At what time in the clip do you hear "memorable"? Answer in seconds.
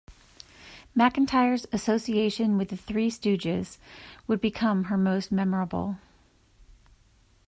5.31-5.99